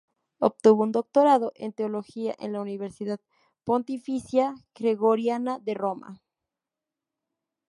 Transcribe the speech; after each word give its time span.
Obtuvo 0.39 0.81
un 0.81 0.91
doctorado 0.91 1.51
en 1.53 1.73
teología 1.73 2.33
en 2.39 2.53
la 2.53 2.61
Universidad 2.61 3.19
Pontificia 3.63 4.55
Gregoriana, 4.73 5.59
de 5.59 5.75
Roma. 5.75 6.23